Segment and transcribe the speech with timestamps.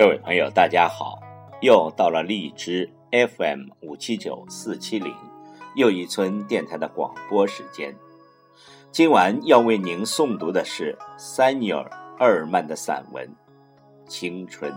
[0.00, 1.20] 各位朋友，大家好！
[1.60, 5.14] 又到了荔枝 FM 五七九四七零
[5.76, 7.94] 又一村电台的广播时间。
[8.90, 11.84] 今晚要为您诵读的是塞尼尔·
[12.18, 13.28] 厄尔曼的散文
[14.08, 14.72] 《青春》。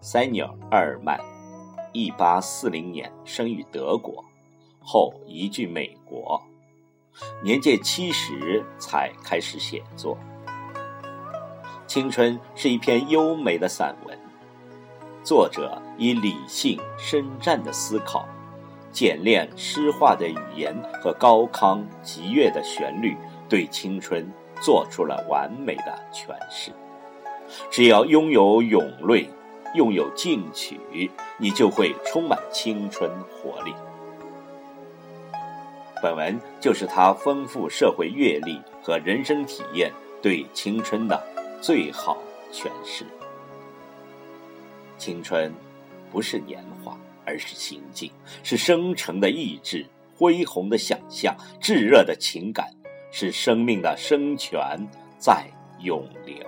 [0.00, 1.18] 塞尼尔·厄尔曼，
[1.92, 4.24] 一八四零年生于德国，
[4.78, 6.40] 后移居美国，
[7.42, 10.16] 年届七十才开始写作。
[11.94, 14.18] 青春是一篇优美的散文，
[15.22, 18.26] 作者以理性深湛的思考，
[18.90, 23.16] 简练诗化的语言和高亢激越的旋律，
[23.48, 24.28] 对青春
[24.60, 26.72] 做出了完美的诠释。
[27.70, 29.30] 只要拥有咏类，
[29.76, 30.80] 拥有进取，
[31.38, 33.72] 你就会充满青春活力。
[36.02, 41.33] 本文就是他丰富社会阅历和人生体验对青春的。
[41.64, 43.06] 最好诠释：
[44.98, 45.50] 青春
[46.12, 48.12] 不是年华，而是心境，
[48.42, 52.70] 是生成的意志，恢宏的想象，炙热的情感，
[53.10, 54.60] 是生命的生泉
[55.18, 55.46] 在
[55.80, 56.44] 涌流。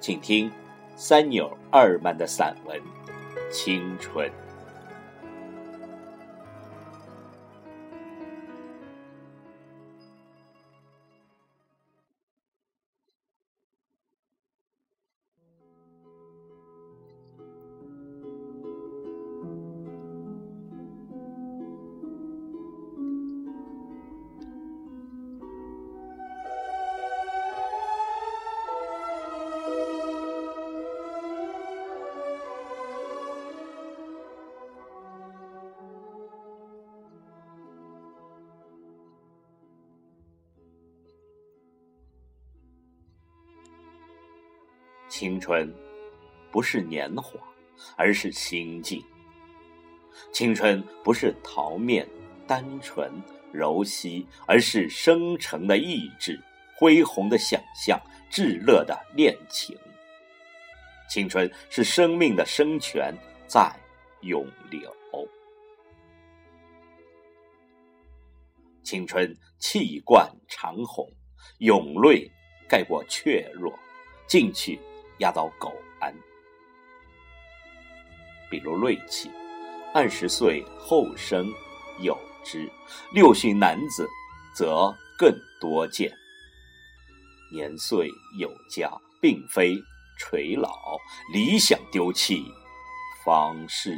[0.00, 0.50] 请听
[0.96, 2.76] 三纽·二曼的散文
[3.52, 4.28] 《青春》。
[45.12, 45.70] 青春
[46.50, 47.38] 不是年华，
[47.96, 48.98] 而是心境；
[50.32, 52.08] 青春不是桃面、
[52.46, 53.12] 单纯、
[53.52, 56.40] 柔细，而是生成的意志、
[56.74, 58.00] 恢宏的想象、
[58.30, 59.76] 炙热的恋情。
[61.10, 63.14] 青春是生命的生泉
[63.46, 63.70] 在
[64.22, 64.90] 涌流，
[68.82, 71.06] 青春气贯长虹，
[71.58, 72.30] 涌泪
[72.66, 73.78] 盖过怯弱，
[74.26, 74.80] 进去。
[75.22, 76.12] 压倒苟安。
[78.50, 79.30] 比如锐气，
[79.94, 81.46] 二十岁后生
[82.00, 82.68] 有之；
[83.14, 84.06] 六旬男子
[84.52, 86.12] 则更多见。
[87.52, 88.90] 年岁有加，
[89.20, 89.76] 并非
[90.18, 90.68] 垂老；
[91.32, 92.44] 理想丢弃，
[93.24, 93.96] 方是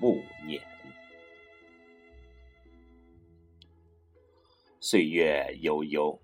[0.00, 0.60] 暮年。
[4.80, 6.18] 岁月悠悠，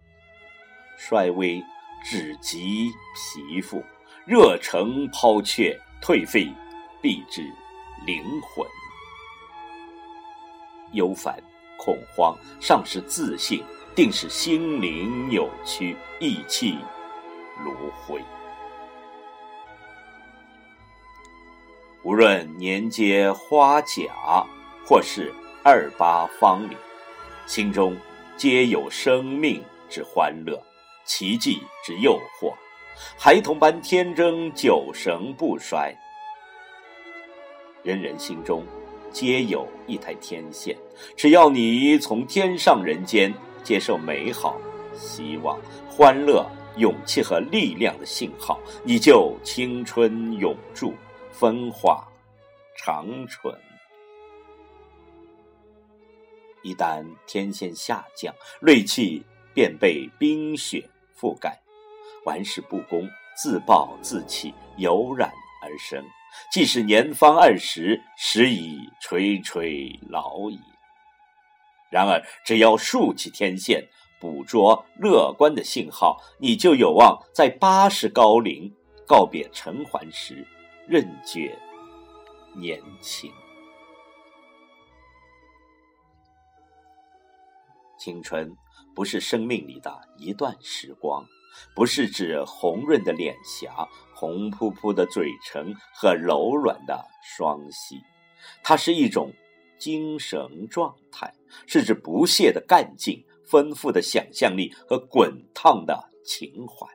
[0.98, 1.62] 衰微
[2.02, 3.80] 只及皮肤。
[4.24, 6.52] 热诚抛却，退费，
[7.00, 7.42] 必至
[8.04, 8.66] 灵魂。
[10.92, 11.36] 忧烦、
[11.76, 13.62] 恐慌，尚是自信，
[13.94, 16.78] 定是心灵扭曲，意气
[17.64, 18.20] 如灰。
[22.02, 24.46] 无论年接花甲，
[24.86, 25.34] 或是
[25.64, 26.76] 二八芳龄，
[27.46, 27.96] 心中
[28.36, 30.60] 皆有生命之欢乐，
[31.04, 32.54] 奇迹之诱惑。
[33.18, 35.94] 孩童般天真，久神不衰。
[37.82, 38.64] 人人心中
[39.12, 40.76] 皆有一台天线，
[41.16, 44.58] 只要你从天上人间接受美好、
[44.94, 46.44] 希望、欢乐、
[46.76, 50.92] 勇气和力量的信号，你就青春永驻，
[51.30, 52.06] 风华
[52.76, 53.54] 长存。
[56.62, 59.22] 一旦天线下降，锐气
[59.54, 61.56] 便被冰雪覆盖。
[62.26, 65.30] 玩世不恭，自暴自弃，油然
[65.62, 66.04] 而生。
[66.52, 70.60] 即使年方二十，时已垂垂老矣。
[71.88, 73.88] 然而，只要竖起天线，
[74.20, 78.74] 捕捉乐观的信号，你就有望在八十高龄
[79.06, 80.44] 告别尘寰时，
[80.88, 81.56] 仍觉
[82.56, 83.32] 年轻。
[87.96, 88.54] 青春
[88.94, 91.24] 不是生命里的一段时光。
[91.74, 98.00] 不是指红润的脸颊、红扑扑的嘴唇和柔软的双膝，
[98.62, 99.32] 它是一种
[99.78, 101.32] 精神状态，
[101.66, 106.86] 是指不懈的干劲、丰富的想象力和滚烫的情怀。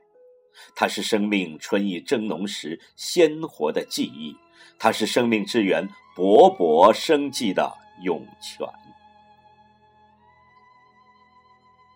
[0.76, 4.36] 它是生命春意正浓时鲜活的记忆，
[4.78, 7.72] 它是生命之源勃勃生机的
[8.04, 8.68] 涌泉。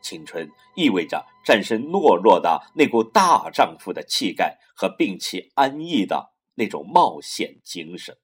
[0.01, 8.18] 青春意味着战胜懦弱的那股大丈夫的气概和摒弃安逸的那种冒险精神。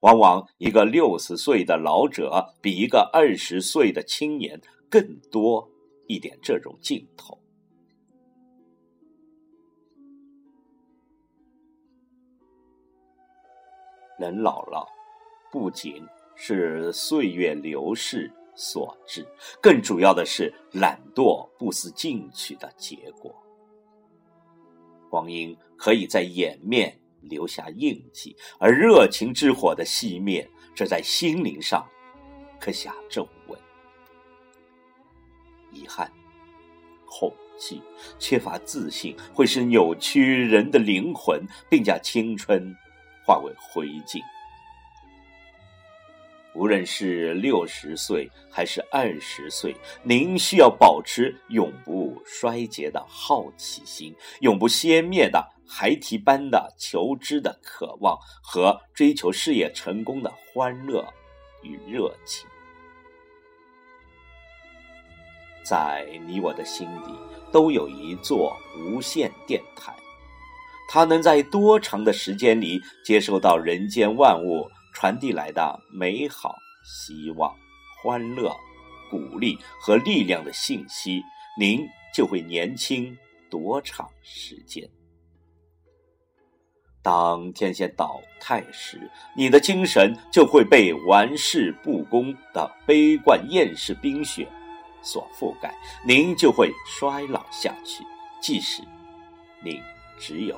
[0.00, 4.60] 往往一个六十岁的老者比一个二十岁的青年
[4.90, 5.70] 更多
[6.06, 7.38] 一点这种劲头。
[14.18, 14.86] 人老了，
[15.50, 16.06] 不仅
[16.36, 19.26] 是岁月流逝所致，
[19.60, 23.34] 更主要的是懒惰不思进取的结果。
[25.10, 26.98] 光阴可以在眼面。
[27.24, 31.88] 留下印记，而热情之火的熄灭，这在心灵上
[32.58, 33.56] 刻下皱纹。
[35.70, 36.10] 遗憾、
[37.06, 37.80] 恐惧、
[38.18, 41.40] 缺乏自信，会使扭曲人的灵魂，
[41.70, 42.74] 并将青春
[43.24, 44.20] 化为灰烬。
[46.54, 55.50] 无论是六十岁还是二十岁，您需要保持永不衰竭的好奇心，永不熄灭的。
[55.74, 61.02] 孩提般的求知的渴望和追求事业成功的欢乐
[61.62, 62.46] 与热情，
[65.64, 67.14] 在你我的心底
[67.50, 69.94] 都有一座无线电台，
[70.90, 76.54] 它能在多长的时间里接收到人间万物传递来的美好、
[76.84, 77.54] 希望、
[78.02, 78.54] 欢乐、
[79.10, 81.22] 鼓励和力量的信息，
[81.58, 83.16] 您就会年轻
[83.50, 84.88] 多长时间。
[87.02, 94.46] 当天线倒态时，你的精神就会被玩世不恭的悲观厌世冰雪
[95.02, 95.74] 所覆盖，
[96.06, 98.04] 您就会衰老下去，
[98.40, 98.82] 即使
[99.64, 99.82] 你
[100.16, 100.56] 只有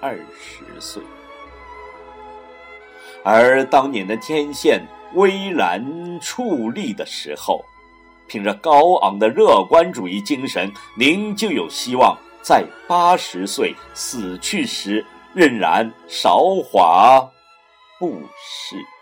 [0.00, 1.02] 二十岁。
[3.24, 4.80] 而当年的天线
[5.14, 5.84] 巍然
[6.20, 7.64] 矗立的时候，
[8.26, 15.04] 凭着高昂的乐观主义精神，您就有希望在八十岁死去时。
[15.36, 17.20] 仍然韶华
[17.98, 18.95] 不逝。